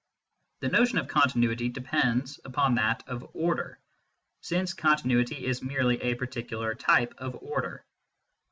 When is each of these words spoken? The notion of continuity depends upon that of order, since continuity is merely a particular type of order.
The 0.61 0.69
notion 0.69 0.97
of 0.97 1.07
continuity 1.07 1.69
depends 1.69 2.39
upon 2.43 2.73
that 2.73 3.03
of 3.07 3.23
order, 3.35 3.77
since 4.41 4.73
continuity 4.73 5.45
is 5.45 5.61
merely 5.61 6.01
a 6.01 6.15
particular 6.15 6.73
type 6.73 7.13
of 7.19 7.35
order. 7.35 7.85